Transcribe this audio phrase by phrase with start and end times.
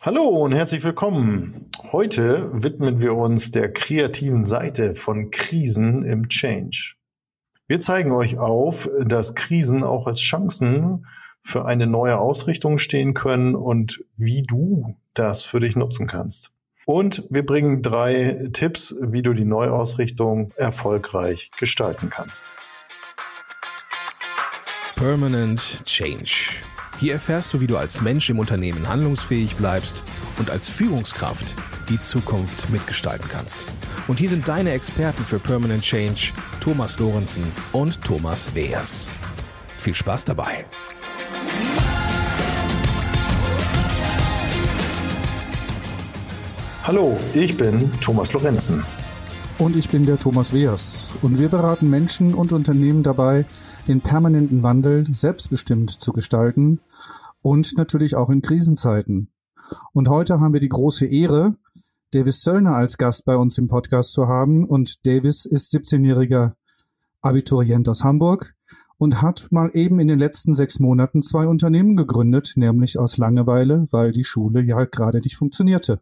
[0.00, 1.70] Hallo und herzlich willkommen.
[1.90, 6.94] Heute widmen wir uns der kreativen Seite von Krisen im Change.
[7.66, 11.04] Wir zeigen euch auf, dass Krisen auch als Chancen
[11.42, 16.52] für eine neue Ausrichtung stehen können und wie du das für dich nutzen kannst.
[16.86, 22.54] Und wir bringen drei Tipps, wie du die Neuausrichtung erfolgreich gestalten kannst.
[24.94, 26.62] Permanent Change.
[26.98, 30.02] Hier erfährst du, wie du als Mensch im Unternehmen handlungsfähig bleibst
[30.36, 31.54] und als Führungskraft
[31.88, 33.66] die Zukunft mitgestalten kannst.
[34.08, 39.06] Und hier sind deine Experten für Permanent Change, Thomas Lorenzen und Thomas Weers.
[39.76, 40.66] Viel Spaß dabei!
[46.82, 48.82] Hallo, ich bin Thomas Lorenzen.
[49.58, 51.14] Und ich bin der Thomas Weers.
[51.22, 53.44] Und wir beraten Menschen und Unternehmen dabei,
[53.88, 56.80] den permanenten Wandel selbstbestimmt zu gestalten
[57.42, 59.32] und natürlich auch in Krisenzeiten.
[59.92, 61.56] Und heute haben wir die große Ehre,
[62.12, 64.64] Davis Zöllner als Gast bei uns im Podcast zu haben.
[64.64, 66.52] Und Davis ist 17-jähriger
[67.20, 68.54] Abiturient aus Hamburg
[68.96, 73.86] und hat mal eben in den letzten sechs Monaten zwei Unternehmen gegründet, nämlich aus Langeweile,
[73.90, 76.00] weil die Schule ja gerade nicht funktionierte.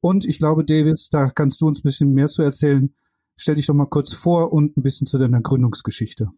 [0.00, 2.94] Und ich glaube, Davis, da kannst du uns ein bisschen mehr zu erzählen.
[3.36, 6.30] Stell dich doch mal kurz vor und ein bisschen zu deiner Gründungsgeschichte.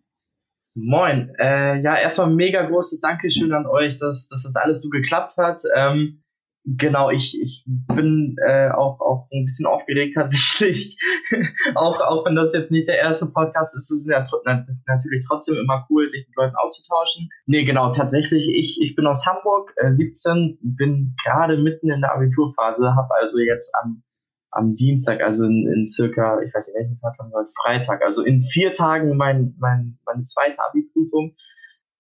[0.75, 1.35] Moin.
[1.39, 5.61] Äh, ja, erstmal mega großes Dankeschön an euch, dass, dass das alles so geklappt hat.
[5.75, 6.23] Ähm,
[6.65, 10.97] genau, ich, ich bin äh, auch, auch ein bisschen aufgeregt tatsächlich.
[11.75, 14.41] auch, auch wenn das jetzt nicht der erste Podcast ist, ist es ja tr
[14.87, 17.29] natürlich trotzdem immer cool, sich mit Leuten auszutauschen.
[17.47, 22.15] Nee, genau, tatsächlich, ich, ich bin aus Hamburg, äh, 17, bin gerade mitten in der
[22.15, 24.03] Abiturphase, habe also jetzt am
[24.51, 28.23] am Dienstag, also in, in circa, ich weiß nicht welchen Tag haben wir, Freitag, also
[28.23, 31.37] in vier Tagen mein, mein, meine zweite Abi-Prüfung.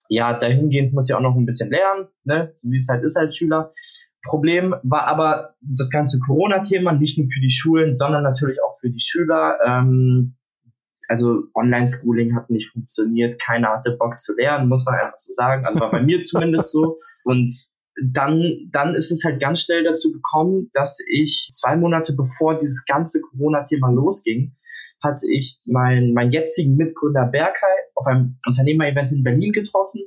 [0.08, 3.16] Ja, dahingehend muss ich auch noch ein bisschen lernen, ne, so wie es halt ist
[3.16, 3.72] als Schüler.
[4.22, 8.90] Problem war aber das ganze Corona-Thema, nicht nur für die Schulen, sondern natürlich auch für
[8.90, 9.58] die Schüler.
[9.64, 10.36] Ähm,
[11.08, 15.64] also Online-Schooling hat nicht funktioniert, keiner hatte Bock zu lernen, muss man einfach so sagen.
[15.64, 16.98] Also war bei mir zumindest so.
[17.24, 17.52] Und
[18.02, 22.84] dann, dann ist es halt ganz schnell dazu gekommen, dass ich zwei Monate bevor dieses
[22.84, 24.56] ganze Corona-Thema losging,
[25.02, 30.02] hatte ich meinen, meinen jetzigen Mitgründer Berkay auf einem Unternehmer-Event in Berlin getroffen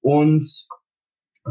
[0.00, 0.46] und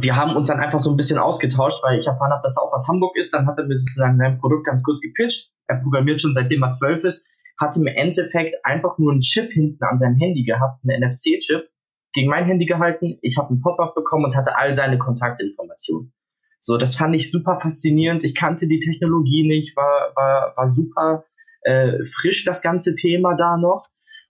[0.02, 2.64] wir haben uns dann einfach so ein bisschen ausgetauscht, weil ich erfahren habe, dass er
[2.64, 3.34] auch aus Hamburg ist.
[3.34, 5.52] Dann hat er mir sozusagen sein Produkt ganz kurz gepitcht.
[5.68, 9.84] Er programmiert schon seitdem er zwölf ist, hat im Endeffekt einfach nur einen Chip hinten
[9.84, 11.70] an seinem Handy gehabt, einen NFC-Chip,
[12.16, 16.14] gegen mein Handy gehalten, ich habe ein Pop-up bekommen und hatte all seine Kontaktinformationen.
[16.62, 18.24] So, das fand ich super faszinierend.
[18.24, 21.26] Ich kannte die Technologie nicht, war, war, war super
[21.62, 23.88] äh, frisch das ganze Thema da noch.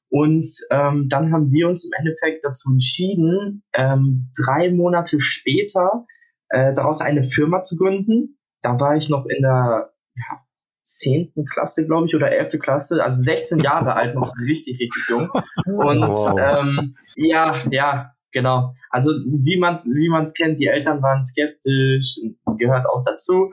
[0.09, 6.05] Und ähm, dann haben wir uns im Endeffekt dazu entschieden, ähm, drei Monate später
[6.49, 8.37] äh, daraus eine Firma zu gründen.
[8.61, 10.44] Da war ich noch in der ja,
[10.85, 15.29] zehnten Klasse, glaube ich, oder elfte Klasse, also 16 Jahre alt, noch richtig, richtig jung.
[15.65, 16.37] Und wow.
[16.39, 18.73] ähm, ja, ja, genau.
[18.89, 22.19] Also wie man es wie man's kennt, die Eltern waren skeptisch,
[22.57, 23.51] gehört auch dazu.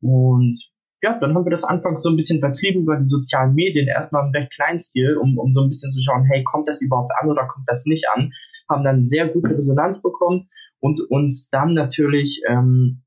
[0.00, 0.58] Und
[1.02, 4.24] ja, dann haben wir das anfangs so ein bisschen vertrieben über die sozialen Medien, erstmal
[4.24, 7.10] im recht kleinen Stil, um, um so ein bisschen zu schauen, hey, kommt das überhaupt
[7.20, 8.32] an oder kommt das nicht an?
[8.68, 10.48] Haben dann sehr gute Resonanz bekommen
[10.78, 13.02] und uns dann natürlich ähm,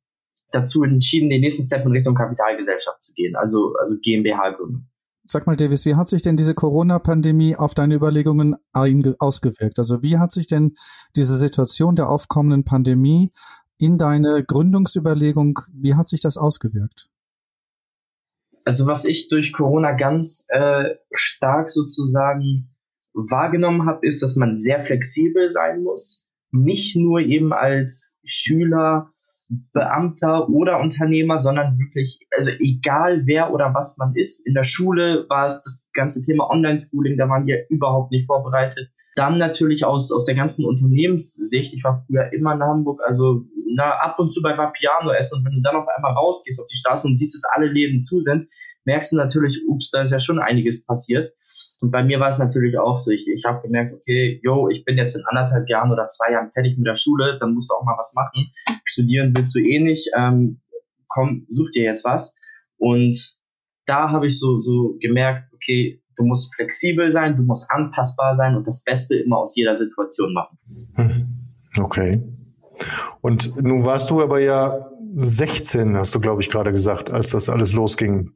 [0.56, 4.90] dazu entschieden, den nächsten Step in Richtung Kapitalgesellschaft zu gehen, also, also GmbH gründen.
[5.28, 9.80] Sag mal, Davis, wie hat sich denn diese Corona-Pandemie auf deine Überlegungen ausgewirkt?
[9.80, 10.74] Also wie hat sich denn
[11.16, 13.32] diese Situation der aufkommenden Pandemie
[13.78, 17.10] in deine Gründungsüberlegung, wie hat sich das ausgewirkt?
[18.64, 22.76] Also was ich durch Corona ganz äh, stark sozusagen
[23.14, 26.28] wahrgenommen habe, ist, dass man sehr flexibel sein muss.
[26.52, 29.12] Nicht nur eben als Schüler
[29.74, 34.46] Beamter oder Unternehmer, sondern wirklich, also egal wer oder was man ist.
[34.48, 38.26] In der Schule war es das ganze Thema Online-Schooling, da waren die ja überhaupt nicht
[38.26, 38.90] vorbereitet.
[39.16, 43.46] Dann natürlich aus, aus der ganzen Unternehmenssicht, ich war früher immer in Hamburg, also
[43.76, 46.68] na, ab und zu bei Vapiano essen und wenn du dann auf einmal rausgehst auf
[46.68, 48.48] die Straße und siehst, dass alle Läden zu sind,
[48.86, 51.30] merkst du natürlich, ups, da ist ja schon einiges passiert.
[51.82, 53.12] Und bei mir war es natürlich auch so.
[53.12, 56.52] Ich, ich habe gemerkt, okay, yo, ich bin jetzt in anderthalb Jahren oder zwei Jahren
[56.52, 58.52] fertig mit der Schule, dann musst du auch mal was machen.
[58.86, 60.10] Studieren willst du eh nicht.
[60.16, 60.62] Ähm,
[61.08, 62.36] komm, such dir jetzt was.
[62.78, 63.16] Und
[63.86, 68.56] da habe ich so, so gemerkt, okay, du musst flexibel sein, du musst anpassbar sein
[68.56, 70.58] und das Beste immer aus jeder Situation machen.
[70.96, 71.28] Hm.
[71.78, 72.22] Okay.
[73.22, 77.50] Und nun warst du aber ja 16, hast du, glaube ich, gerade gesagt, als das
[77.50, 78.32] alles losging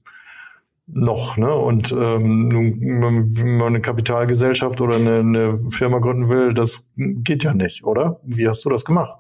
[0.92, 1.54] noch, ne?
[1.54, 7.54] Und ähm, wenn man eine Kapitalgesellschaft oder eine, eine Firma gründen will, das geht ja
[7.54, 8.20] nicht, oder?
[8.24, 9.20] Wie hast du das gemacht?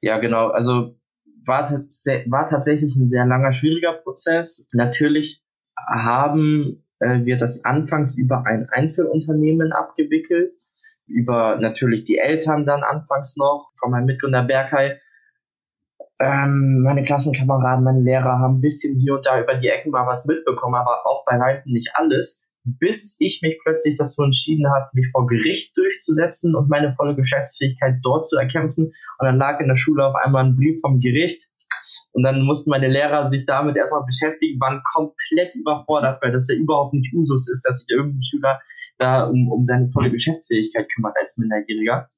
[0.00, 0.48] Ja, genau.
[0.48, 0.96] Also
[1.44, 4.68] war, war tatsächlich ein sehr langer, schwieriger Prozess.
[4.72, 5.42] Natürlich
[5.76, 10.52] haben äh, wir das anfangs über ein Einzelunternehmen abgewickelt,
[11.06, 14.98] über natürlich die Eltern dann anfangs noch von meinem Mitgründer Berkay.
[16.20, 20.06] Ähm, meine Klassenkameraden, meine Lehrer haben ein bisschen hier und da über die Ecken mal
[20.06, 22.48] was mitbekommen, aber auch bei weitem nicht alles
[22.78, 27.98] bis ich mich plötzlich dazu entschieden habe, mich vor Gericht durchzusetzen und meine volle Geschäftsfähigkeit
[28.02, 28.86] dort zu erkämpfen.
[28.86, 31.44] Und dann lag in der Schule auf einmal ein Brief vom Gericht.
[32.12, 36.56] Und dann mussten meine Lehrer sich damit erstmal beschäftigen, waren komplett überfordert, weil das ja
[36.56, 38.60] überhaupt nicht Usus ist, dass sich irgendein Schüler
[38.98, 42.10] da um, um seine volle Geschäftsfähigkeit kümmert als Minderjähriger.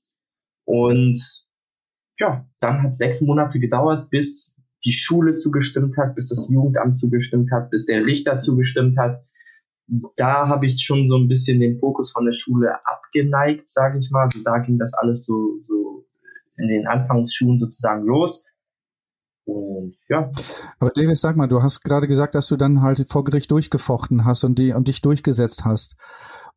[0.65, 1.45] Und
[2.21, 7.51] ja, dann hat sechs Monate gedauert, bis die Schule zugestimmt hat, bis das Jugendamt zugestimmt
[7.51, 9.25] hat, bis der Richter zugestimmt hat
[10.17, 14.11] da habe ich schon so ein bisschen den Fokus von der Schule abgeneigt, sage ich
[14.11, 14.23] mal.
[14.23, 16.07] Also da ging das alles so, so
[16.57, 18.47] in den Anfangsschulen sozusagen los.
[19.45, 20.31] Und ja.
[20.79, 24.25] Aber David, sag mal, du hast gerade gesagt, dass du dann halt vor Gericht durchgefochten
[24.25, 25.97] hast und, die, und dich durchgesetzt hast.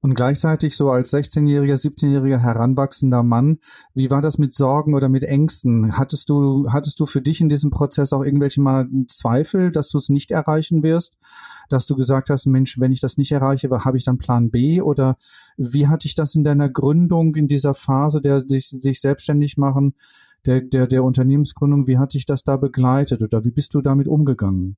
[0.03, 3.59] Und gleichzeitig so als 16-jähriger, 17-jähriger heranwachsender Mann,
[3.93, 5.97] wie war das mit Sorgen oder mit Ängsten?
[5.97, 9.97] Hattest du, hattest du für dich in diesem Prozess auch irgendwelche mal Zweifel, dass du
[9.97, 11.15] es nicht erreichen wirst?
[11.69, 14.81] Dass du gesagt hast, Mensch, wenn ich das nicht erreiche, habe ich dann Plan B?
[14.81, 15.15] Oder
[15.55, 19.93] wie hatte ich das in deiner Gründung, in dieser Phase der sich, sich selbstständig machen,
[20.45, 24.09] der, der, der Unternehmensgründung, wie hat dich das da begleitet oder wie bist du damit
[24.09, 24.75] umgegangen?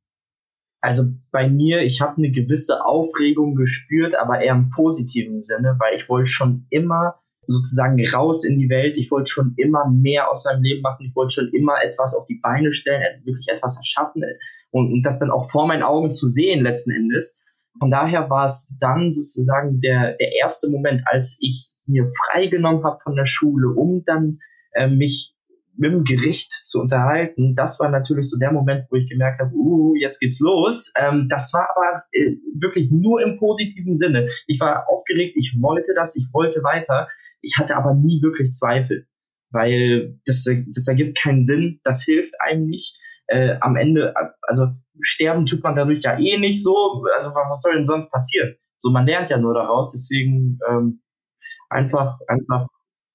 [0.85, 5.97] Also bei mir, ich habe eine gewisse Aufregung gespürt, aber eher im positiven Sinne, weil
[5.97, 7.15] ich wollte schon immer
[7.47, 8.95] sozusagen raus in die Welt.
[8.95, 11.07] Ich wollte schon immer mehr aus meinem Leben machen.
[11.07, 14.21] Ich wollte schon immer etwas auf die Beine stellen, wirklich etwas erschaffen
[14.69, 17.41] und, und das dann auch vor meinen Augen zu sehen letzten Endes.
[17.79, 22.99] Von daher war es dann sozusagen der, der erste Moment, als ich mir freigenommen habe
[23.01, 24.37] von der Schule, um dann
[24.73, 25.34] äh, mich
[25.77, 29.53] mit dem Gericht zu unterhalten, das war natürlich so der Moment, wo ich gemerkt habe,
[29.53, 30.93] uh, jetzt geht's los.
[30.97, 34.29] Ähm, das war aber äh, wirklich nur im positiven Sinne.
[34.47, 37.07] Ich war aufgeregt, ich wollte das, ich wollte weiter.
[37.41, 39.07] Ich hatte aber nie wirklich Zweifel,
[39.51, 42.97] weil das, das ergibt keinen Sinn, das hilft einem nicht.
[43.27, 44.13] Äh, am Ende,
[44.43, 44.67] also
[45.01, 47.03] sterben tut man dadurch ja eh nicht so.
[47.15, 48.55] Also was soll denn sonst passieren?
[48.77, 51.01] So, man lernt ja nur daraus, deswegen ähm,
[51.69, 52.67] einfach, einfach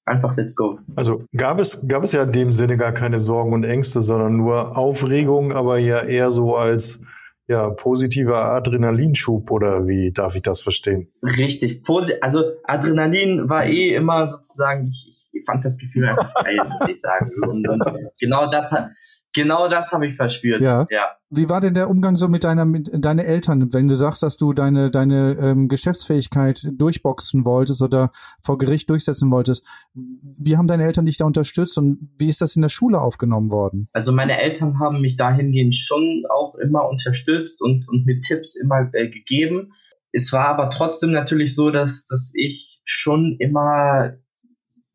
[0.05, 0.79] einfach let's go.
[0.97, 4.37] Also gab es, gab es ja in dem Sinne gar keine Sorgen und Ängste, sondern
[4.37, 7.03] nur Aufregung, aber ja eher so als
[7.51, 11.13] ja, positiver Adrenalinschub oder wie darf ich das verstehen?
[11.21, 11.83] Richtig.
[12.21, 17.01] Also Adrenalin war eh immer sozusagen, ich, ich fand das Gefühl einfach geil, muss ich
[17.01, 17.29] sagen.
[17.51, 17.83] Und, und
[18.21, 18.91] genau das hat,
[19.33, 20.61] Genau das habe ich verspürt.
[20.61, 20.87] Ja.
[20.91, 21.07] ja.
[21.31, 24.37] Wie war denn der Umgang so mit deiner mit deine Eltern, wenn du sagst, dass
[24.37, 28.11] du deine deine ähm, Geschäftsfähigkeit durchboxen wolltest oder
[28.43, 29.65] vor Gericht durchsetzen wolltest?
[29.95, 33.53] Wie haben deine Eltern dich da unterstützt und wie ist das in der Schule aufgenommen
[33.53, 33.89] worden?
[33.93, 38.91] Also meine Eltern haben mich dahingehend schon auch immer unterstützt und und mir Tipps immer
[38.93, 39.73] äh, gegeben.
[40.11, 44.15] Es war aber trotzdem natürlich so, dass dass ich schon immer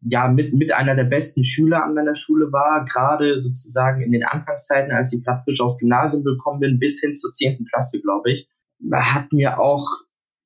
[0.07, 4.23] ja mit, mit einer der besten Schüler an meiner Schule war, gerade sozusagen in den
[4.23, 8.31] Anfangszeiten, als ich gerade frisch aufs Gymnasium gekommen bin, bis hin zur zehnten Klasse, glaube
[8.31, 8.47] ich,
[8.93, 9.87] hat mir auch,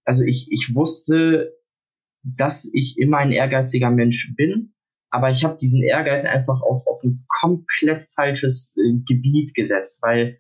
[0.05, 1.53] also ich, ich wusste,
[2.23, 4.73] dass ich immer ein ehrgeiziger Mensch bin,
[5.09, 10.37] aber ich habe diesen Ehrgeiz einfach auf, auf ein komplett falsches äh, Gebiet gesetzt, weil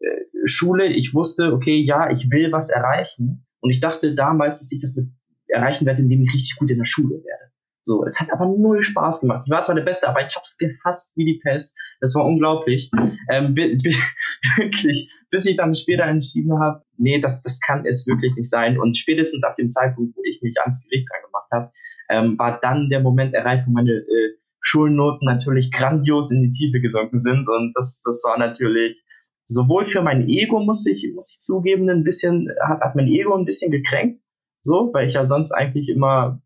[0.00, 0.06] äh,
[0.44, 4.80] Schule, ich wusste, okay, ja, ich will was erreichen und ich dachte damals, dass ich
[4.80, 5.08] das mit
[5.48, 7.49] erreichen werde, indem ich richtig gut in der Schule werde.
[7.90, 9.42] So, es hat aber null Spaß gemacht.
[9.46, 11.76] Ich war zwar der Beste, aber ich hab's gehasst wie die Pest.
[12.00, 12.88] Das war unglaublich.
[13.28, 13.56] Ähm,
[14.56, 18.78] wirklich, bis ich dann später entschieden habe, nee, das, das kann es wirklich nicht sein.
[18.78, 21.72] Und spätestens ab dem Zeitpunkt, wo ich mich ans Gericht angemacht habe,
[22.10, 26.80] ähm, war dann der Moment erreicht, wo meine äh, Schulnoten natürlich grandios in die Tiefe
[26.80, 27.48] gesunken sind.
[27.48, 29.02] Und das, das war natürlich
[29.48, 33.34] sowohl für mein Ego, muss ich, muss ich zugeben, ein bisschen, hat, hat mein Ego
[33.34, 34.22] ein bisschen gekränkt.
[34.62, 36.40] So, weil ich ja sonst eigentlich immer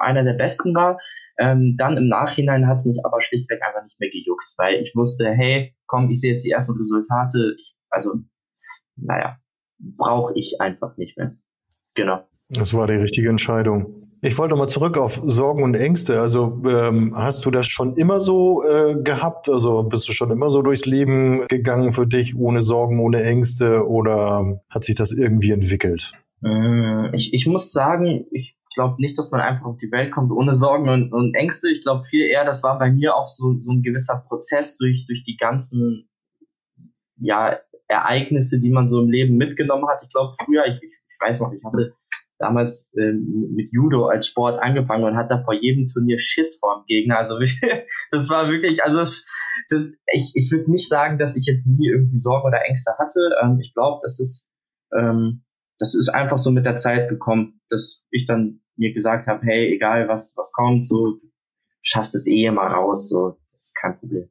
[0.00, 0.98] einer der besten war.
[1.38, 4.94] Ähm, dann im Nachhinein hat es mich aber schlichtweg einfach nicht mehr gejuckt, weil ich
[4.94, 7.54] wusste, hey, komm, ich sehe jetzt die ersten Resultate.
[7.58, 8.14] Ich, also,
[8.96, 9.38] naja,
[9.78, 11.36] brauche ich einfach nicht mehr.
[11.94, 12.26] Genau.
[12.48, 14.06] Das war die richtige Entscheidung.
[14.22, 16.20] Ich wollte mal zurück auf Sorgen und Ängste.
[16.20, 19.48] Also ähm, hast du das schon immer so äh, gehabt?
[19.48, 23.86] Also bist du schon immer so durchs Leben gegangen für dich, ohne Sorgen, ohne Ängste
[23.86, 26.12] oder hat sich das irgendwie entwickelt?
[26.40, 30.30] Mm, ich, ich muss sagen, ich glaube nicht, dass man einfach auf die Welt kommt
[30.30, 31.68] ohne Sorgen und, und Ängste.
[31.70, 35.06] Ich glaube viel eher, das war bei mir auch so, so ein gewisser Prozess durch,
[35.06, 36.08] durch die ganzen
[37.18, 40.02] ja, Ereignisse, die man so im Leben mitgenommen hat.
[40.04, 41.94] Ich glaube, früher, ich, ich weiß noch, ich hatte
[42.38, 46.86] damals ähm, mit Judo als Sport angefangen und hatte vor jedem Turnier Schiss vor dem
[46.86, 47.18] Gegner.
[47.18, 47.38] Also
[48.10, 49.26] das war wirklich, also es,
[49.70, 53.30] das, ich, ich würde nicht sagen, dass ich jetzt nie irgendwie Sorgen oder Ängste hatte.
[53.42, 54.48] Ähm, ich glaube, das ist,
[54.94, 55.44] ähm,
[55.78, 59.74] das ist einfach so mit der Zeit gekommen, dass ich dann mir gesagt habe, hey,
[59.74, 61.20] egal was, was kommt, so
[61.82, 64.28] schaffst es eh immer raus, so, das ist kein Problem.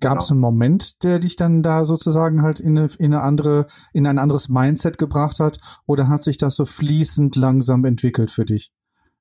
[0.00, 0.36] Gab es genau.
[0.36, 4.18] einen Moment, der dich dann da sozusagen halt in eine, in eine andere, in ein
[4.18, 8.70] anderes Mindset gebracht hat, oder hat sich das so fließend langsam entwickelt für dich?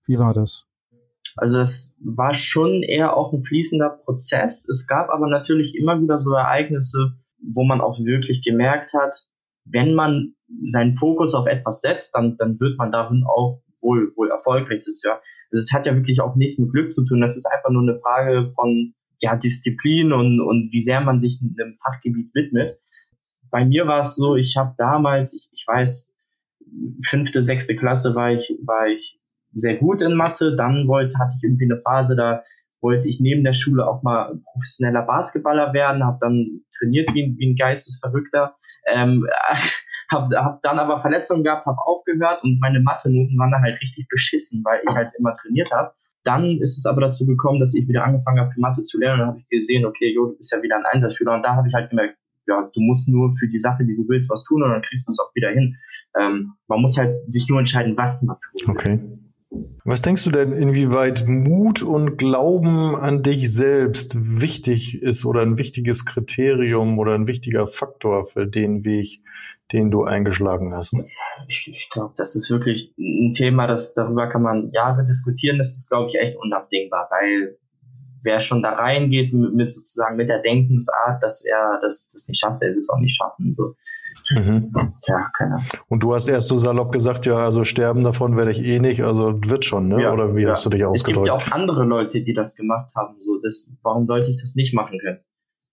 [0.06, 0.66] Wie war das?
[1.36, 4.70] Also es war schon eher auch ein fließender Prozess.
[4.70, 9.28] Es gab aber natürlich immer wieder so Ereignisse, wo man auch wirklich gemerkt hat,
[9.66, 10.36] wenn man
[10.68, 14.80] seinen Fokus auf etwas setzt, dann, dann wird man darin auch wohl, wohl erfolgreich.
[14.80, 17.22] Ist ja, das hat ja wirklich auch nichts mit Glück zu tun.
[17.22, 21.40] Das ist einfach nur eine Frage von ja, Disziplin und, und wie sehr man sich
[21.42, 22.72] einem Fachgebiet widmet.
[23.50, 26.12] Bei mir war es so, ich habe damals, ich, ich weiß,
[27.08, 29.20] fünfte, sechste Klasse war ich, war ich
[29.54, 30.56] sehr gut in Mathe.
[30.56, 32.44] Dann wollte, hatte ich irgendwie eine Phase, da
[32.82, 37.52] wollte ich neben der Schule auch mal professioneller Basketballer werden, habe dann trainiert wie, wie
[37.52, 38.56] ein Geistesverrückter,
[38.92, 39.26] ähm,
[40.12, 44.08] habe hab dann aber Verletzungen gehabt, habe aufgehört und meine Mathe-Noten waren dann halt richtig
[44.08, 45.94] beschissen, weil ich halt immer trainiert habe.
[46.24, 49.20] Dann ist es aber dazu gekommen, dass ich wieder angefangen habe, für Mathe zu lernen.
[49.20, 51.36] Dann habe ich gesehen, okay, jo, du bist ja wieder ein Einsatzschüler.
[51.36, 54.08] Und da habe ich halt gemerkt, ja, du musst nur für die Sache, die du
[54.08, 55.78] willst, was tun und dann kriegst du es auch wieder hin.
[56.20, 58.70] Ähm, man muss halt sich nur entscheiden, was man tut.
[58.70, 59.00] Okay.
[59.84, 65.58] Was denkst du denn, inwieweit Mut und Glauben an dich selbst wichtig ist oder ein
[65.58, 69.22] wichtiges Kriterium oder ein wichtiger Faktor für den Weg,
[69.72, 71.06] den du eingeschlagen hast?
[71.48, 75.58] Ich, ich glaube, das ist wirklich ein Thema, das darüber kann man Jahre diskutieren.
[75.58, 77.58] Das ist, glaube ich, echt unabdingbar, weil
[78.24, 82.40] wer schon da reingeht mit, mit sozusagen mit der Denkensart, dass er das, das nicht
[82.40, 83.54] schafft, der wird es auch nicht schaffen.
[83.56, 83.76] So.
[84.32, 84.72] Mhm.
[85.08, 85.66] Ja, keine Ahnung.
[85.88, 89.04] Und du hast erst so salopp gesagt, ja, also sterben davon werde ich eh nicht,
[89.04, 90.02] also wird schon, ne?
[90.02, 90.52] Ja, Oder wie ja.
[90.52, 91.08] hast du dich ausgedrückt?
[91.08, 94.38] Es gibt ja auch andere Leute, die das gemacht haben, so das, warum sollte ich
[94.38, 95.20] das nicht machen können?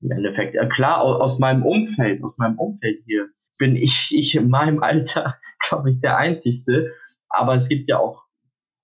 [0.00, 0.54] Im Endeffekt.
[0.54, 5.36] Ja, klar, aus meinem Umfeld, aus meinem Umfeld hier bin ich, ich in meinem Alter,
[5.68, 6.92] glaube ich, der Einzigste.
[7.28, 8.24] Aber es gibt ja auch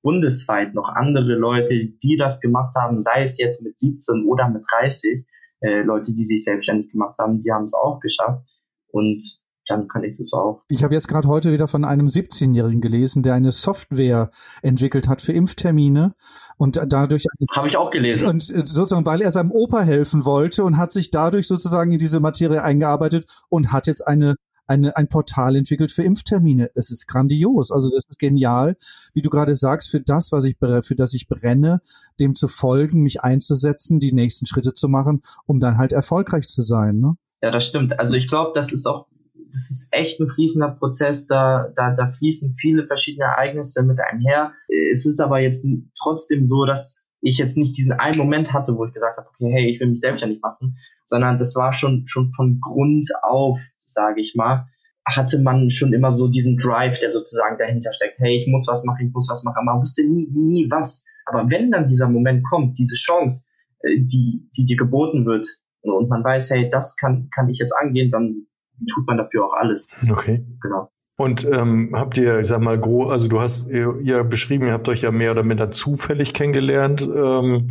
[0.03, 4.63] bundesweit noch andere Leute, die das gemacht haben, sei es jetzt mit 17 oder mit
[4.71, 5.27] 30,
[5.61, 8.47] äh, Leute, die sich selbstständig gemacht haben, die haben es auch geschafft.
[8.91, 9.23] Und
[9.69, 10.63] dann kann ich das auch.
[10.69, 14.31] Ich habe jetzt gerade heute wieder von einem 17-Jährigen gelesen, der eine Software
[14.63, 16.15] entwickelt hat für Impftermine
[16.57, 20.65] und dadurch habe ich auch gelesen und äh, sozusagen weil er seinem Opa helfen wollte
[20.65, 24.37] und hat sich dadurch sozusagen in diese Materie eingearbeitet und hat jetzt eine
[24.69, 26.71] eine, ein Portal entwickelt für Impftermine.
[26.75, 27.73] Es ist grandios.
[27.73, 28.77] Also das ist genial,
[29.15, 31.81] wie du gerade sagst, für das, was ich, für das ich brenne,
[32.21, 36.63] dem zu folgen, mich einzusetzen, die nächsten Schritte zu machen, um dann halt erfolgreich zu
[36.63, 37.01] sein.
[37.01, 37.17] Ne?
[37.43, 37.99] Ja, das stimmt.
[37.99, 39.07] Also ich glaube, das ist auch,
[39.51, 41.27] das ist echt ein fließender Prozess.
[41.27, 44.53] Da, da, da fließen viele verschiedene Ereignisse mit einher.
[44.91, 45.67] Es ist aber jetzt
[46.01, 49.51] trotzdem so, dass ich jetzt nicht diesen einen Moment hatte, wo ich gesagt habe, okay,
[49.53, 50.77] hey, ich will mich selbstständig machen,
[51.07, 54.67] sondern das war schon, schon von Grund auf sage ich mal,
[55.07, 58.19] hatte man schon immer so diesen Drive, der sozusagen dahinter steckt.
[58.19, 59.65] Hey, ich muss was machen, ich muss was machen.
[59.65, 61.05] Man wusste nie, nie was.
[61.25, 63.47] Aber wenn dann dieser Moment kommt, diese Chance,
[63.81, 65.47] äh, die, die dir geboten wird,
[65.81, 68.47] und man weiß, hey, das kann, kann ich jetzt angehen, dann
[68.93, 69.89] tut man dafür auch alles.
[70.11, 70.45] Okay.
[70.61, 70.91] Genau.
[71.21, 74.89] Und ähm, habt ihr, ich sag mal, groß, also du hast ja beschrieben, ihr habt
[74.89, 77.03] euch ja mehr oder minder zufällig kennengelernt.
[77.03, 77.71] Ähm,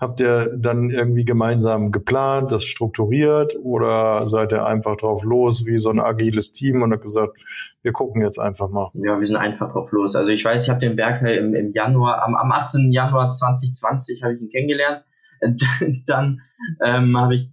[0.00, 5.78] habt ihr dann irgendwie gemeinsam geplant, das strukturiert oder seid ihr einfach drauf los wie
[5.78, 7.38] so ein agiles Team und habt gesagt,
[7.82, 8.90] wir gucken jetzt einfach mal?
[8.94, 10.16] Ja, wir sind einfach drauf los.
[10.16, 12.90] Also ich weiß, ich habe den Berghell im, im Januar, am, am 18.
[12.90, 15.04] Januar 2020 habe ich ihn kennengelernt.
[15.40, 15.62] Und
[16.06, 16.40] dann
[16.84, 17.50] ähm, hab ich,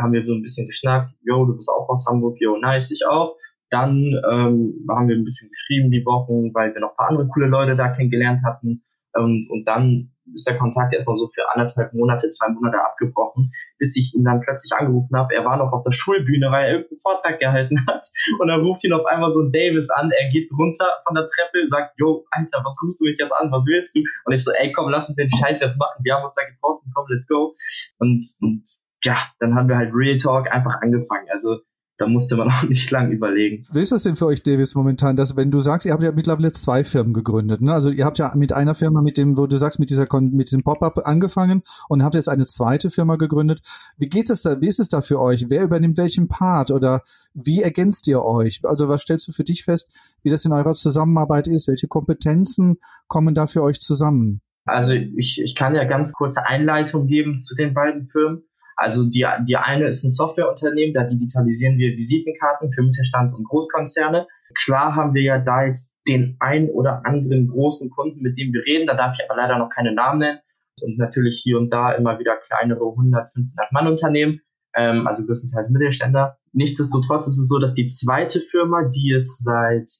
[0.00, 3.06] haben wir so ein bisschen geschnackt, yo, du bist auch aus Hamburg, yo, nice, ich
[3.06, 3.36] auch.
[3.70, 3.96] Dann
[4.30, 7.46] ähm, haben wir ein bisschen geschrieben die Wochen, weil wir noch ein paar andere coole
[7.46, 8.82] Leute da kennengelernt hatten.
[9.16, 13.96] Ähm, und dann ist der Kontakt erstmal so für anderthalb Monate, zwei Monate abgebrochen, bis
[13.96, 15.34] ich ihn dann plötzlich angerufen habe.
[15.34, 18.06] Er war noch auf der Schulbühne, weil er irgendeinen Vortrag gehalten hat.
[18.38, 20.10] Und dann ruft ihn auf einmal so ein Davis an.
[20.10, 23.50] Er geht runter von der Treppe, sagt, Jo, Alter, was rufst du mich jetzt an?
[23.50, 24.00] Was willst du?
[24.24, 26.02] Und ich so, ey, komm, lass uns den Scheiß jetzt machen.
[26.02, 27.54] Wir haben uns da getroffen, komm, let's go.
[27.98, 28.64] Und, und
[29.04, 31.26] ja, dann haben wir halt Real Talk einfach angefangen.
[31.30, 31.60] Also
[32.02, 33.64] da musste man auch nicht lang überlegen.
[33.72, 36.12] Wie ist das denn für euch, Davis, momentan, dass wenn du sagst, ihr habt ja
[36.12, 37.72] mittlerweile zwei Firmen gegründet, ne?
[37.72, 40.48] Also ihr habt ja mit einer Firma, mit dem, wo du sagst, mit dieser mit
[40.48, 43.60] diesem Pop-up angefangen und habt jetzt eine zweite Firma gegründet.
[43.96, 44.60] Wie geht es da?
[44.60, 45.46] Wie ist es da für euch?
[45.48, 47.02] Wer übernimmt welchen Part oder
[47.34, 48.60] wie ergänzt ihr euch?
[48.64, 49.88] Also was stellst du für dich fest,
[50.22, 51.68] wie das in eurer Zusammenarbeit ist?
[51.68, 54.40] Welche Kompetenzen kommen da für euch zusammen?
[54.64, 58.42] Also ich, ich kann ja ganz kurze Einleitung geben zu den beiden Firmen.
[58.76, 64.26] Also die, die eine ist ein Softwareunternehmen, da digitalisieren wir Visitenkarten für Mittelstand und Großkonzerne.
[64.54, 68.62] Klar haben wir ja da jetzt den ein oder anderen großen Kunden, mit dem wir
[68.64, 68.86] reden.
[68.86, 70.38] Da darf ich aber leider noch keine Namen nennen.
[70.80, 74.40] Und natürlich hier und da immer wieder kleinere 100, 500 Mann Unternehmen.
[74.74, 76.38] ähm, also größtenteils Mittelständler.
[76.52, 79.90] Nichtsdestotrotz ist es so, dass die zweite Firma, die es seit,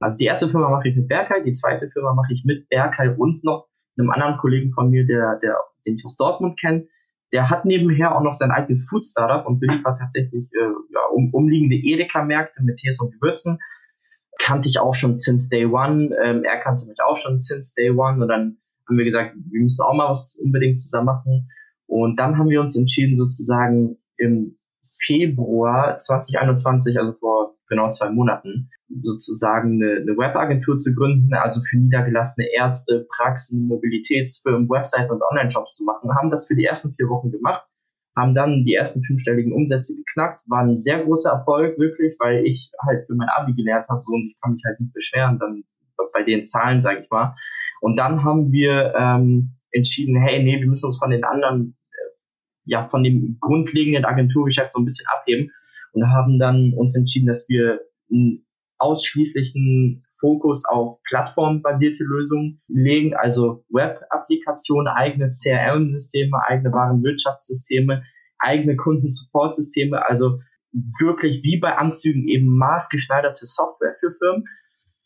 [0.00, 3.14] also die erste Firma mache ich mit Berkay, die zweite Firma mache ich mit Berkay
[3.16, 3.68] und noch
[3.98, 5.56] einem anderen Kollegen von mir, der, der,
[5.86, 6.86] den ich aus Dortmund kenne.
[7.32, 11.76] Der hat nebenher auch noch sein eigenes Food-Startup und beliefert tatsächlich äh, ja, um, umliegende
[11.76, 13.58] Edeka-Märkte mit Tees und Gewürzen.
[14.38, 16.14] Kannte ich auch schon since day one.
[16.22, 18.22] Ähm, er kannte mich auch schon since day one.
[18.22, 21.50] Und dann haben wir gesagt, wir müssen auch mal was unbedingt zusammen machen.
[21.86, 24.58] Und dann haben wir uns entschieden, sozusagen im
[24.98, 28.70] Februar 2021, also vor genau zwei Monaten,
[29.02, 35.76] sozusagen eine, eine Webagentur zu gründen, also für niedergelassene Ärzte, Praxen, Mobilitätsfirmen, Website und Online-Shops
[35.76, 36.14] zu machen.
[36.14, 37.66] Haben das für die ersten vier Wochen gemacht,
[38.16, 42.70] haben dann die ersten fünfstelligen Umsätze geknackt, war ein sehr großer Erfolg, wirklich, weil ich
[42.86, 45.64] halt für mein Abi gelernt habe so, und ich kann mich halt nicht beschweren, dann
[46.12, 47.34] bei den Zahlen, sage ich mal.
[47.80, 52.10] Und dann haben wir ähm, entschieden, hey, nee, wir müssen uns von den anderen, äh,
[52.64, 55.50] ja, von dem grundlegenden Agenturgeschäft so ein bisschen abheben
[55.96, 58.46] und haben dann uns entschieden, dass wir einen
[58.78, 68.02] ausschließlichen Fokus auf plattformbasierte Lösungen legen, also Web-Applikationen, eigene CRM-Systeme, eigene Warenwirtschaftssysteme,
[68.38, 70.40] eigene Kundensupportsysteme, also
[71.00, 74.44] wirklich wie bei Anzügen eben maßgeschneiderte Software für Firmen,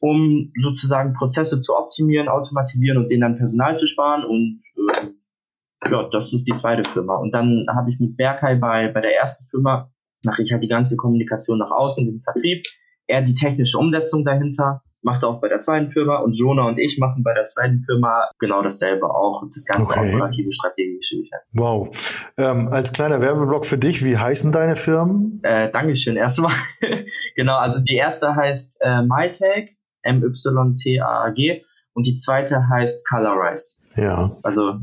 [0.00, 6.09] um sozusagen Prozesse zu optimieren, automatisieren und denen dann Personal zu sparen und äh, ja,
[6.11, 7.16] das ist die zweite Firma.
[7.16, 9.90] Und dann habe ich mit Berkay bei, bei der ersten Firma,
[10.23, 12.65] mache ich halt die ganze Kommunikation nach außen, den Vertrieb,
[13.07, 16.99] er die technische Umsetzung dahinter, macht auch bei der zweiten Firma und Jonah und ich
[16.99, 20.15] machen bei der zweiten Firma genau dasselbe auch, das ganze okay.
[20.15, 21.47] operative strategische Geschäft.
[21.53, 22.33] Wow.
[22.37, 25.41] Ähm, als kleiner Werbeblock für dich, wie heißen deine Firmen?
[25.43, 26.53] Äh, Dankeschön erstmal.
[27.37, 29.71] genau, also die erste heißt äh, MyTag,
[30.03, 31.62] M-Y-T-A-A-G
[31.95, 33.81] und die zweite heißt Colorized.
[33.97, 34.37] Ja.
[34.43, 34.75] Also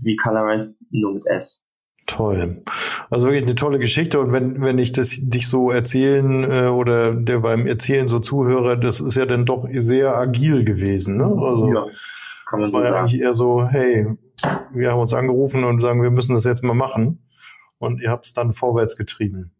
[0.00, 1.62] wie Colorized nur mit S.
[2.08, 2.62] Toll.
[3.10, 4.18] Also wirklich eine tolle Geschichte.
[4.18, 8.80] Und wenn, wenn ich das dich so erzählen äh, oder der beim Erzählen so zuhöre,
[8.80, 11.18] das ist ja dann doch sehr agil gewesen.
[11.18, 11.24] Ne?
[11.24, 11.86] Also ja,
[12.46, 14.06] kann man so war ja eigentlich eher so, hey,
[14.72, 17.22] wir haben uns angerufen und sagen, wir müssen das jetzt mal machen.
[17.78, 19.52] Und ihr habt es dann vorwärts getrieben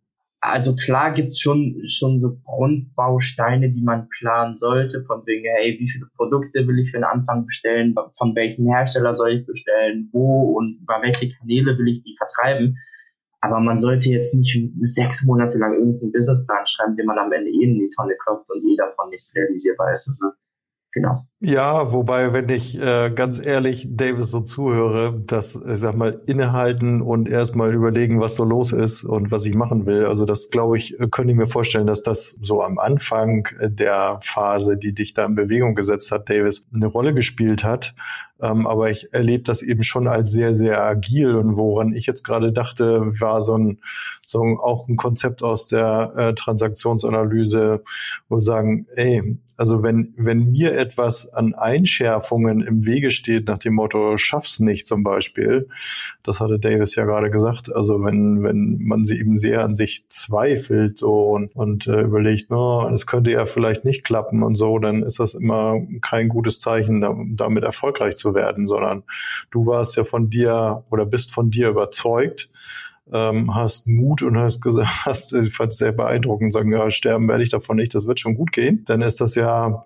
[0.49, 5.89] also klar gibt's schon, schon so Grundbausteine, die man planen sollte, von wegen, hey, wie
[5.89, 10.57] viele Produkte will ich für den Anfang bestellen, von welchem Hersteller soll ich bestellen, wo
[10.57, 12.77] und über welche Kanäle will ich die vertreiben.
[13.41, 17.51] Aber man sollte jetzt nicht sechs Monate lang irgendeinen Businessplan schreiben, den man am Ende
[17.51, 20.09] eh in die Tonne klopft und eh davon nichts realisierbar ist.
[20.09, 20.35] Also
[20.93, 21.23] Genau.
[21.41, 27.01] Ja, wobei, wenn ich äh, ganz ehrlich Davis so zuhöre, dass, ich sag mal, innehalten
[27.01, 30.07] und erstmal überlegen, was so los ist und was ich machen will.
[30.07, 34.77] Also das, glaube ich, könnte ich mir vorstellen, dass das so am Anfang der Phase,
[34.77, 37.95] die dich da in Bewegung gesetzt hat, Davis, eine Rolle gespielt hat.
[38.41, 41.35] Ähm, aber ich erlebe das eben schon als sehr, sehr agil.
[41.35, 43.79] Und woran ich jetzt gerade dachte, war so ein,
[44.25, 47.83] so ein, auch ein Konzept aus der äh, Transaktionsanalyse,
[48.29, 53.75] wo sagen, ey, also wenn, wenn mir etwas an Einschärfungen im Wege steht, nach dem
[53.75, 55.69] Motto, schaff's nicht zum Beispiel,
[56.23, 60.09] das hatte Davis ja gerade gesagt, also wenn, wenn man sie eben sehr an sich
[60.09, 64.79] zweifelt so und, und äh, überlegt, no, es könnte ja vielleicht nicht klappen und so,
[64.79, 69.05] dann ist das immer kein gutes Zeichen, damit erfolgreich zu werden, sondern
[69.51, 72.51] du warst ja von dir oder bist von dir überzeugt,
[73.13, 77.29] ähm, hast Mut und hast gesagt, hast, ich fand es sehr beeindruckend, sagen, ja, sterben
[77.29, 78.83] werde ich davon nicht, das wird schon gut gehen.
[78.87, 79.85] Dann ist das ja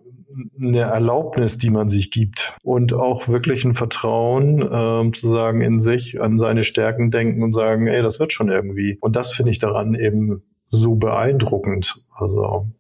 [0.59, 5.81] eine Erlaubnis, die man sich gibt und auch wirklich ein Vertrauen ähm, zu sagen in
[5.81, 8.99] sich, an seine Stärken denken und sagen, ey, das wird schon irgendwie.
[9.01, 12.03] Und das finde ich daran eben so beeindruckend.
[12.11, 12.71] Also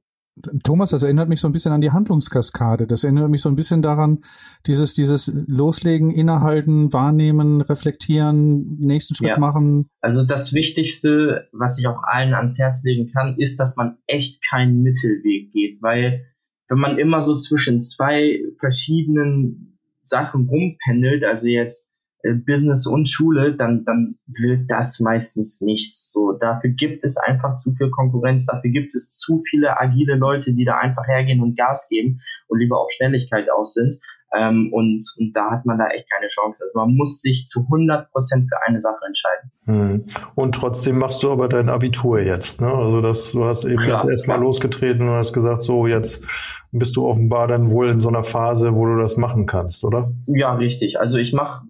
[0.65, 2.87] Thomas, das erinnert mich so ein bisschen an die Handlungskaskade.
[2.87, 4.21] Das erinnert mich so ein bisschen daran,
[4.67, 9.38] dieses, dieses Loslegen, innehalten, wahrnehmen, reflektieren, nächsten Schritt ja.
[9.38, 9.91] machen.
[10.01, 14.43] Also das Wichtigste, was ich auch allen ans Herz legen kann, ist, dass man echt
[14.45, 16.25] keinen Mittelweg geht, weil
[16.73, 21.91] wenn man immer so zwischen zwei verschiedenen Sachen rumpendelt, also jetzt
[22.23, 26.11] äh, Business und Schule, dann, dann wird das meistens nichts.
[26.13, 30.55] So, dafür gibt es einfach zu viel Konkurrenz, dafür gibt es zu viele agile Leute,
[30.55, 34.01] die da einfach hergehen und Gas geben und lieber auf Schnelligkeit aus sind.
[34.37, 36.64] Ähm, und, und da hat man da echt keine Chance.
[36.64, 39.51] Also man muss sich zu 100 Prozent für eine Sache entscheiden.
[39.64, 40.05] Hm.
[40.35, 42.73] Und trotzdem machst du aber dein Abitur jetzt, ne?
[42.73, 46.25] Also das, du hast eben klar, jetzt erstmal losgetreten und hast gesagt, so jetzt
[46.73, 50.12] bist du offenbar dann wohl in so einer Phase, wo du das machen kannst, oder?
[50.27, 50.99] Ja, richtig.
[50.99, 51.62] Also ich mache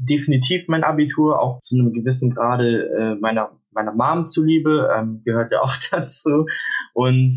[0.00, 5.52] definitiv mein Abitur, auch zu einem gewissen Grade äh, meiner, meiner Mom zuliebe, ähm, gehört
[5.52, 6.46] ja auch dazu.
[6.94, 7.34] Und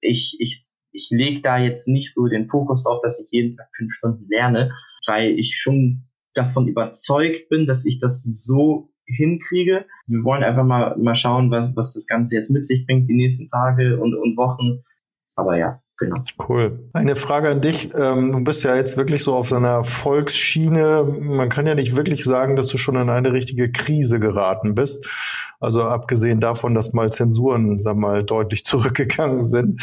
[0.00, 3.68] ich, ich, ich lege da jetzt nicht so den Fokus auf, dass ich jeden Tag
[3.76, 4.72] fünf Stunden lerne,
[5.06, 9.86] weil ich schon davon überzeugt bin, dass ich das so hinkriege.
[10.06, 13.16] Wir wollen einfach mal, mal schauen, was, was das Ganze jetzt mit sich bringt, die
[13.16, 14.84] nächsten Tage und, und Wochen.
[15.34, 16.24] Aber ja, Genau.
[16.48, 16.80] Cool.
[16.94, 17.90] Eine Frage an dich.
[17.94, 21.04] Ähm, du bist ja jetzt wirklich so auf so einer Volksschiene.
[21.04, 25.06] Man kann ja nicht wirklich sagen, dass du schon in eine richtige Krise geraten bist.
[25.60, 29.82] Also abgesehen davon, dass mal Zensuren, sag mal, deutlich zurückgegangen sind.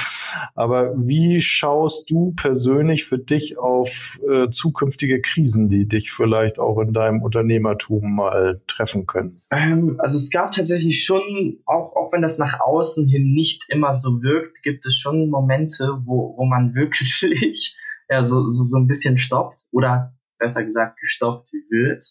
[0.56, 6.80] Aber wie schaust du persönlich für dich auf äh, zukünftige Krisen, die dich vielleicht auch
[6.80, 9.40] in deinem Unternehmertum mal treffen können?
[9.52, 13.94] Ähm, also es gab tatsächlich schon, auch, auch wenn das nach außen hin nicht immer
[13.94, 17.78] so wirkt, gibt es schon Momente, wo, wo man wirklich
[18.10, 22.04] ja, so, so, so ein bisschen stoppt oder besser gesagt gestoppt wird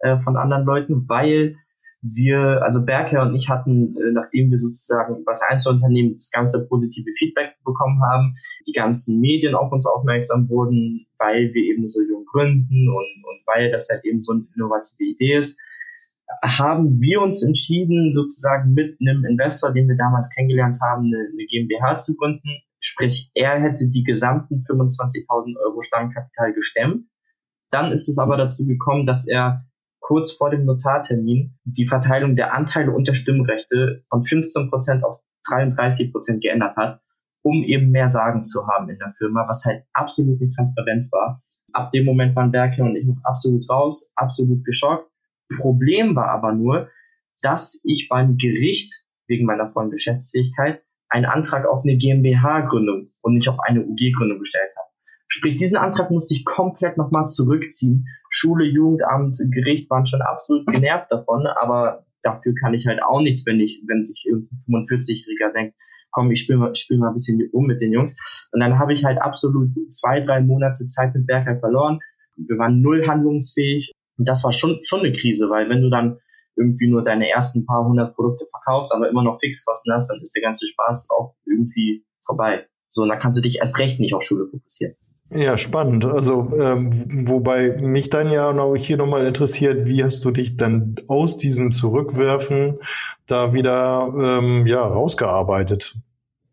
[0.00, 1.56] äh, von anderen Leuten, weil
[2.02, 7.10] wir, also Berker und ich hatten, äh, nachdem wir sozusagen was Einzelunternehmen das ganze positive
[7.18, 8.34] Feedback bekommen haben,
[8.66, 13.40] die ganzen Medien auf uns aufmerksam wurden, weil wir eben so jung gründen und, und
[13.46, 15.60] weil das halt eben so eine innovative Idee ist,
[16.42, 21.44] haben wir uns entschieden, sozusagen mit einem Investor, den wir damals kennengelernt haben, eine, eine
[21.46, 27.06] GmbH zu gründen, Sprich, er hätte die gesamten 25.000 Euro Stammkapital gestemmt.
[27.70, 29.66] Dann ist es aber dazu gekommen, dass er
[30.00, 36.40] kurz vor dem Notartermin die Verteilung der Anteile und der Stimmrechte von 15% auf 33%
[36.40, 37.00] geändert hat,
[37.42, 41.42] um eben mehr Sagen zu haben in der Firma, was halt absolut nicht transparent war.
[41.72, 45.08] Ab dem Moment waren Berke und ich noch absolut raus, absolut geschockt.
[45.58, 46.88] Problem war aber nur,
[47.42, 53.48] dass ich beim Gericht wegen meiner vollen Geschäftsfähigkeit einen Antrag auf eine GmbH-Gründung und nicht
[53.48, 54.88] auf eine UG-Gründung gestellt habe.
[55.28, 58.06] Sprich, diesen Antrag musste ich komplett nochmal zurückziehen.
[58.30, 63.46] Schule, Jugendamt, Gericht waren schon absolut genervt davon, aber dafür kann ich halt auch nichts,
[63.46, 65.76] wenn ich, wenn sich irgendein 45-Jähriger denkt,
[66.10, 68.48] komm, ich spiele mal, spiel mal ein bisschen um mit den Jungs.
[68.52, 72.00] Und dann habe ich halt absolut zwei, drei Monate Zeit mit Berger verloren.
[72.36, 73.92] Wir waren null handlungsfähig.
[74.18, 76.18] Und das war schon, schon eine Krise, weil wenn du dann
[76.56, 80.34] irgendwie nur deine ersten paar hundert Produkte verkaufst, aber immer noch Fixkosten hast, dann ist
[80.34, 82.66] der ganze Spaß auch irgendwie vorbei.
[82.90, 84.96] So, und dann kannst du dich erst recht nicht auf Schule fokussieren.
[85.32, 86.04] Ja, spannend.
[86.04, 86.90] Also, ähm,
[87.28, 91.70] wobei mich dann ja noch hier nochmal interessiert, wie hast du dich dann aus diesem
[91.70, 92.80] Zurückwerfen
[93.26, 95.94] da wieder ähm, ja, rausgearbeitet?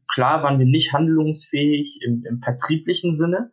[0.07, 3.51] Klar waren wir nicht handlungsfähig im, im vertrieblichen Sinne,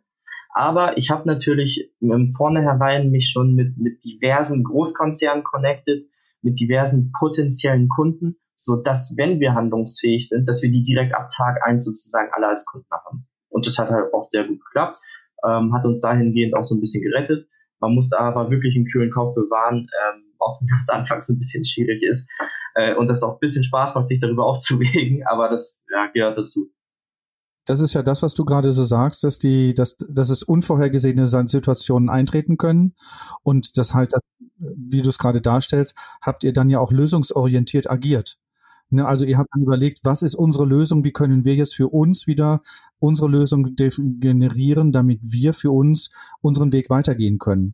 [0.53, 6.07] aber ich habe natürlich im Vornherein mich schon mit, mit diversen Großkonzernen connected,
[6.45, 11.29] mit diversen potenziellen Kunden, so dass wenn wir handlungsfähig sind, dass wir die direkt ab
[11.35, 13.27] Tag eins sozusagen alle als Kunden haben.
[13.49, 14.97] Und das hat halt auch sehr gut geklappt,
[15.45, 17.47] ähm, hat uns dahingehend auch so ein bisschen gerettet.
[17.79, 21.65] Man musste aber wirklich einen kühlen Kopf bewahren, ähm, auch wenn das anfangs ein bisschen
[21.65, 22.29] schwierig ist
[22.75, 26.37] äh, und das auch ein bisschen Spaß macht, sich darüber aufzuwegen, aber das ja, gehört
[26.37, 26.69] dazu
[27.65, 31.27] das ist ja das, was du gerade so sagst, dass die, dass, dass es unvorhergesehene
[31.27, 32.95] Situationen eintreten können.
[33.43, 34.15] Und das heißt,
[34.57, 38.37] wie du es gerade darstellst, habt ihr dann ja auch lösungsorientiert agiert.
[38.91, 41.87] Ne, also ihr habt dann überlegt, was ist unsere Lösung, wie können wir jetzt für
[41.87, 42.61] uns wieder
[42.99, 47.73] unsere Lösung generieren, damit wir für uns unseren Weg weitergehen können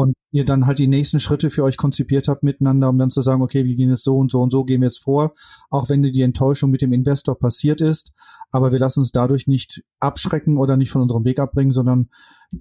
[0.00, 3.20] und ihr dann halt die nächsten Schritte für euch konzipiert habt miteinander, um dann zu
[3.20, 5.34] sagen, okay, wir gehen jetzt so und so und so gehen wir jetzt vor,
[5.68, 8.12] auch wenn die Enttäuschung mit dem Investor passiert ist,
[8.50, 12.08] aber wir lassen uns dadurch nicht abschrecken oder nicht von unserem Weg abbringen, sondern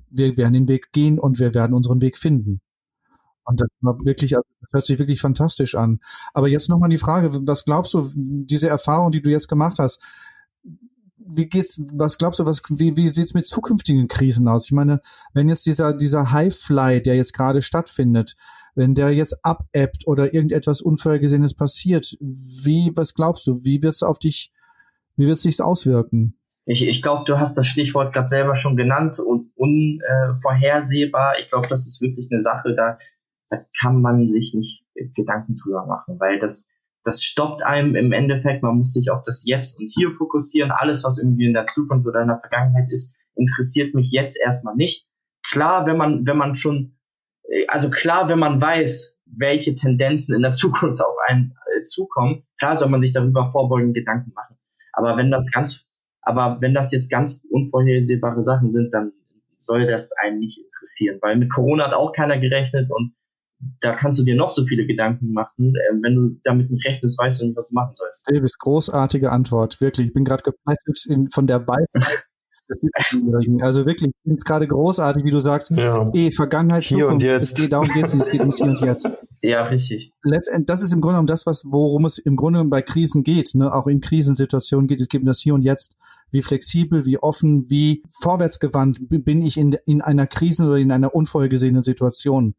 [0.10, 2.60] wir werden den Weg gehen und wir werden unseren Weg finden.
[3.46, 6.00] Und das war wirklich, also das hört sich wirklich fantastisch an.
[6.34, 10.04] Aber jetzt nochmal die Frage, was glaubst du, diese Erfahrung, die du jetzt gemacht hast,
[11.32, 14.66] wie geht's, was glaubst du, was, wie, wie sieht's mit zukünftigen Krisen aus?
[14.66, 15.02] Ich meine,
[15.34, 18.36] wenn jetzt dieser, dieser Highfly, der jetzt gerade stattfindet,
[18.76, 24.20] wenn der jetzt abebbt oder irgendetwas Unvorhergesehenes passiert, wie, was glaubst du, wie wird's auf
[24.20, 24.52] dich,
[25.16, 26.36] wie wird's sich auswirken?
[26.66, 31.40] Ich, ich glaube, du hast das Stichwort gerade selber schon genannt und unvorhersehbar.
[31.40, 33.00] ich glaube, das ist wirklich eine Sache, da,
[33.50, 36.69] da kann man sich nicht Gedanken drüber machen, weil das,
[37.04, 38.64] das stoppt einem im Endeffekt.
[38.64, 40.72] Man muss sich auf das Jetzt und Hier fokussieren.
[40.72, 44.76] Alles, was irgendwie in der Zukunft oder in der Vergangenheit ist, interessiert mich jetzt erstmal
[44.76, 45.08] nicht.
[45.50, 46.98] Klar, wenn man, wenn man schon,
[47.44, 52.44] äh, also klar, wenn man weiß, welche Tendenzen in der Zukunft auf einen äh, zukommen,
[52.60, 54.58] klar soll man sich darüber vorbeugend Gedanken machen.
[54.94, 55.86] Aber wenn das ganz,
[56.22, 59.14] aber wenn das jetzt ganz unvorhersehbare Sachen sind, dann
[59.60, 63.14] soll das einen nicht interessieren, weil mit Corona hat auch keiner gerechnet und
[63.82, 65.74] da kannst du dir noch so viele Gedanken machen.
[65.90, 68.26] Ähm, wenn du damit nicht rechnest, weißt du nicht, was du machen sollst.
[68.30, 69.82] Davis, großartige Antwort.
[69.82, 70.08] Wirklich.
[70.08, 72.26] Ich bin gerade geplättet von der Weisheit
[73.62, 76.08] Also wirklich, ich finde es gerade großartig, wie du sagst, ja.
[76.14, 77.46] eh, Vergangenheit, hier Zukunft, und jetzt.
[77.46, 79.10] Es geht, darum geht es nicht, es geht ums Hier und Jetzt.
[79.42, 80.12] Ja, richtig.
[80.22, 83.24] Letztendlich, das ist im Grunde genommen das, was, worum es im Grunde genommen bei Krisen
[83.24, 83.74] geht, ne?
[83.74, 85.96] auch in Krisensituationen geht es geht um das Hier und Jetzt.
[86.30, 91.16] Wie flexibel, wie offen, wie vorwärtsgewandt bin ich in, in einer Krisen- oder in einer
[91.16, 92.56] unvorhergesehenen Situation.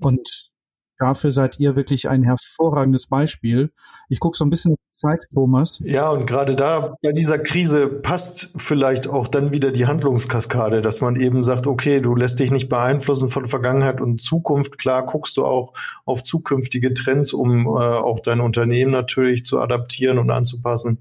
[0.00, 0.50] Und
[0.98, 3.70] dafür seid ihr wirklich ein hervorragendes Beispiel.
[4.08, 5.82] Ich gucke so ein bisschen auf die Zeit, Thomas.
[5.84, 11.00] Ja, und gerade da bei dieser Krise passt vielleicht auch dann wieder die Handlungskaskade, dass
[11.00, 14.78] man eben sagt, okay, du lässt dich nicht beeinflussen von Vergangenheit und Zukunft.
[14.78, 15.72] Klar guckst du auch
[16.04, 20.98] auf zukünftige Trends, um äh, auch dein Unternehmen natürlich zu adaptieren und anzupassen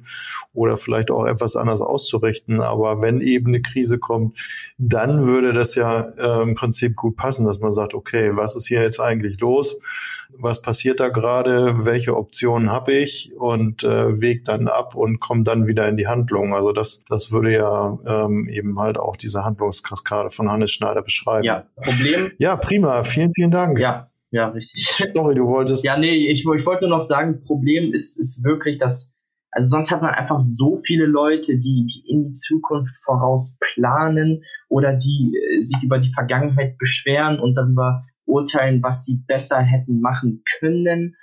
[0.54, 2.62] oder vielleicht auch etwas anders auszurichten.
[2.62, 4.38] Aber wenn eben eine Krise kommt,
[4.78, 8.68] dann würde das ja äh, im Prinzip gut passen, dass man sagt, okay, was ist
[8.68, 9.80] hier jetzt eigentlich los?
[10.38, 15.44] Was passiert da gerade, welche Optionen habe ich und äh, weg dann ab und komme
[15.44, 16.54] dann wieder in die Handlung.
[16.54, 21.44] Also das, das würde ja ähm, eben halt auch diese Handlungskaskade von Hannes Schneider beschreiben.
[21.44, 22.32] Ja, Problem.
[22.38, 23.04] Ja, prima.
[23.04, 23.80] Vielen, vielen Dank.
[23.80, 24.88] Ja, ja, richtig.
[25.14, 25.86] Sorry, du wolltest.
[25.86, 29.16] Ja, nee, ich, ich wollte nur noch sagen, Problem ist, ist wirklich, dass,
[29.52, 34.44] also sonst hat man einfach so viele Leute, die, die in die Zukunft voraus planen
[34.70, 40.02] oder die äh, sich über die Vergangenheit beschweren und darüber urteilen, was sie besser hätten
[40.02, 41.16] machen können.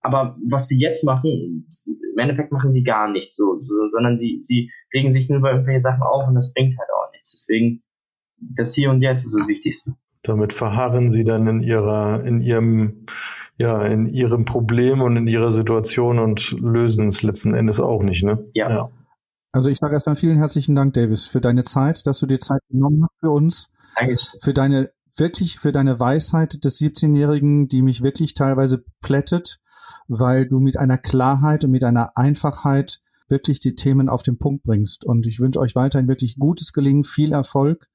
[0.00, 4.40] Aber was sie jetzt machen, im Endeffekt machen sie gar nichts, so, so, sondern sie,
[4.42, 7.32] sie regen sich nur über irgendwelche Sachen auf und das bringt halt auch nichts.
[7.32, 7.82] Deswegen,
[8.36, 9.94] das Hier und Jetzt ist das Wichtigste.
[10.22, 13.06] Damit verharren sie dann in ihrer, in ihrem,
[13.56, 18.24] ja, in ihrem Problem und in ihrer Situation und lösen es letzten Endes auch nicht,
[18.24, 18.44] ne?
[18.54, 18.70] Ja.
[18.70, 18.90] ja.
[19.52, 22.60] Also ich sage erstmal vielen herzlichen Dank, Davis, für deine Zeit, dass du dir Zeit
[22.68, 23.70] genommen hast für uns.
[23.96, 24.40] Dankeschön.
[24.40, 29.58] Für deine wirklich für deine Weisheit des 17-Jährigen, die mich wirklich teilweise plättet,
[30.08, 34.64] weil du mit einer Klarheit und mit einer Einfachheit wirklich die Themen auf den Punkt
[34.64, 35.04] bringst.
[35.04, 37.88] Und ich wünsche euch weiterhin wirklich gutes Gelingen, viel Erfolg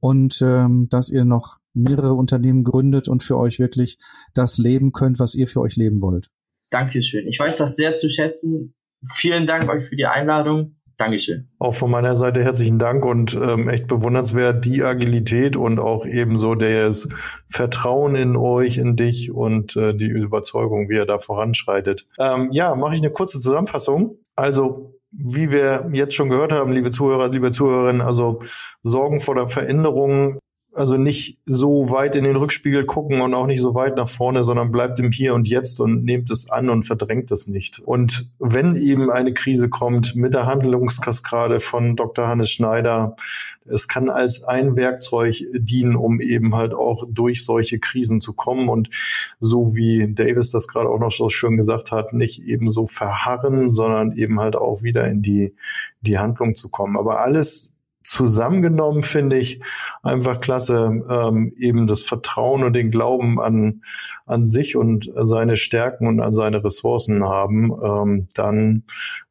[0.00, 3.98] und ähm, dass ihr noch mehrere Unternehmen gründet und für euch wirklich
[4.34, 6.30] das leben könnt, was ihr für euch leben wollt.
[6.70, 7.26] Dankeschön.
[7.26, 8.74] Ich weiß das sehr zu schätzen.
[9.08, 10.76] Vielen Dank euch für die Einladung.
[11.00, 11.48] Dankeschön.
[11.58, 16.54] Auch von meiner Seite herzlichen Dank und ähm, echt bewundernswert die Agilität und auch ebenso
[16.54, 17.08] das
[17.48, 22.06] Vertrauen in euch, in dich und äh, die Überzeugung, wie er da voranschreitet.
[22.18, 24.18] Ähm, ja, mache ich eine kurze Zusammenfassung.
[24.36, 28.42] Also wie wir jetzt schon gehört haben, liebe Zuhörer, liebe Zuhörerinnen, also
[28.82, 30.38] Sorgen vor der Veränderung
[30.72, 34.44] also nicht so weit in den Rückspiegel gucken und auch nicht so weit nach vorne,
[34.44, 37.80] sondern bleibt im Hier und Jetzt und nehmt es an und verdrängt es nicht.
[37.80, 42.28] Und wenn eben eine Krise kommt mit der Handlungskaskade von Dr.
[42.28, 43.16] Hannes Schneider,
[43.64, 48.68] es kann als ein Werkzeug dienen, um eben halt auch durch solche Krisen zu kommen
[48.68, 48.90] und
[49.40, 53.70] so wie Davis das gerade auch noch so schön gesagt hat, nicht eben so verharren,
[53.70, 55.54] sondern eben halt auch wieder in die,
[56.00, 56.96] die Handlung zu kommen.
[56.96, 59.60] Aber alles zusammengenommen finde ich
[60.02, 63.82] einfach klasse, ähm, eben das Vertrauen und den Glauben an,
[64.26, 68.84] an sich und seine Stärken und an seine Ressourcen haben, ähm, dann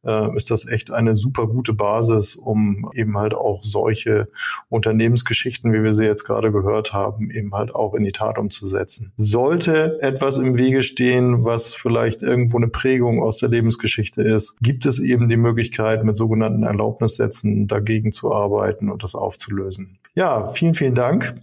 [0.05, 4.29] äh, ist das echt eine super gute Basis, um eben halt auch solche
[4.69, 9.13] Unternehmensgeschichten, wie wir sie jetzt gerade gehört haben, eben halt auch in die Tat umzusetzen.
[9.17, 14.85] Sollte etwas im Wege stehen, was vielleicht irgendwo eine Prägung aus der Lebensgeschichte ist, gibt
[14.85, 18.58] es eben die Möglichkeit, mit sogenannten Erlaubnissätzen dagegen zu arbeiten
[18.89, 19.99] und das aufzulösen.
[20.15, 21.35] Ja, vielen, vielen Dank.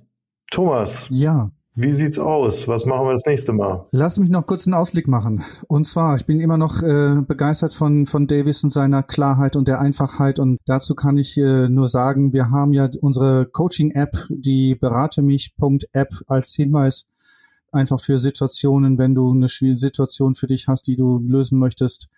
[0.50, 1.08] Thomas.
[1.10, 1.50] Ja.
[1.78, 2.66] Wie sieht's aus?
[2.68, 3.86] Was machen wir das nächste Mal?
[3.90, 5.44] Lass mich noch kurz einen Ausblick machen.
[5.68, 9.68] Und zwar, ich bin immer noch äh, begeistert von, von Davis und seiner Klarheit und
[9.68, 10.38] der Einfachheit.
[10.38, 16.54] Und dazu kann ich äh, nur sagen, wir haben ja unsere Coaching-App, die beratemich.app als
[16.54, 17.06] Hinweis
[17.72, 22.08] einfach für Situationen, wenn du eine schwierige Situation für dich hast, die du lösen möchtest.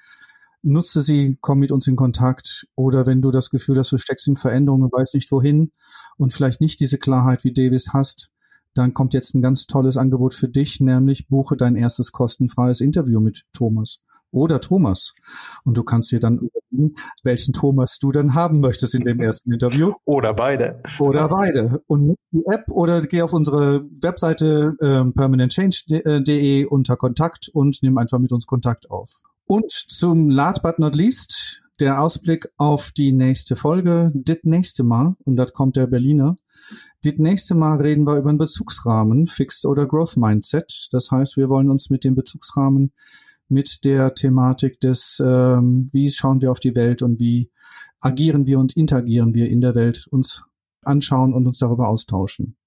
[0.62, 2.66] Nutze sie, komm mit uns in Kontakt.
[2.74, 5.72] Oder wenn du das Gefühl hast, du steckst in Veränderungen und weißt nicht wohin
[6.16, 8.30] und vielleicht nicht diese Klarheit wie Davis hast,
[8.74, 13.20] dann kommt jetzt ein ganz tolles Angebot für dich, nämlich buche dein erstes kostenfreies Interview
[13.20, 15.14] mit Thomas oder Thomas.
[15.64, 19.52] Und du kannst dir dann überlegen, welchen Thomas du dann haben möchtest in dem ersten
[19.52, 19.94] Interview.
[20.04, 20.82] Oder beide.
[20.98, 21.80] Oder beide.
[21.86, 27.96] Und nutze die App oder geh auf unsere Webseite äh, permanentchange.de unter Kontakt und nimm
[27.98, 29.22] einfach mit uns Kontakt auf.
[29.48, 34.08] Und zum last but not least der Ausblick auf die nächste Folge.
[34.12, 36.36] Das nächste Mal, und das kommt der Berliner,
[37.02, 40.88] das nächste Mal reden wir über einen Bezugsrahmen, Fixed oder Growth Mindset.
[40.92, 42.92] Das heißt, wir wollen uns mit dem Bezugsrahmen,
[43.48, 47.50] mit der Thematik des, ähm, wie schauen wir auf die Welt und wie
[48.00, 50.44] agieren wir und interagieren wir in der Welt, uns
[50.82, 52.58] anschauen und uns darüber austauschen.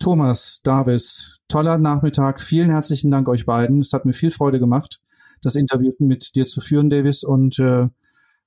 [0.00, 2.40] Thomas, Davis, toller Nachmittag.
[2.40, 3.78] Vielen herzlichen Dank euch beiden.
[3.78, 5.00] Es hat mir viel Freude gemacht,
[5.42, 7.24] das Interview mit dir zu führen, Davis.
[7.24, 7.88] Und äh,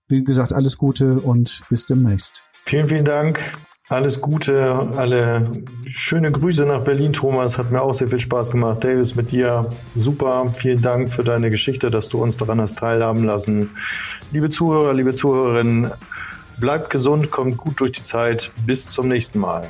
[0.08, 2.44] wie gesagt, alles Gute und bis demnächst.
[2.66, 3.40] Vielen, vielen Dank.
[3.90, 7.58] Alles Gute, alle schöne Grüße nach Berlin, Thomas.
[7.58, 8.84] Hat mir auch sehr viel Spaß gemacht.
[8.84, 10.52] Davis, mit dir super.
[10.54, 13.72] Vielen Dank für deine Geschichte, dass du uns daran hast teilhaben lassen.
[14.32, 15.92] Liebe Zuhörer, liebe Zuhörerinnen,
[16.60, 18.52] bleibt gesund, kommt gut durch die Zeit.
[18.66, 19.70] Bis zum nächsten Mal.